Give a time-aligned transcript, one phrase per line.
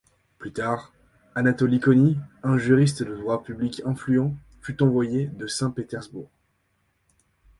[0.39, 0.91] Plus tard,
[1.35, 6.31] Anatoly Koni, un juriste de droit public influent, fut envoyé de Saint-Pétersbourg.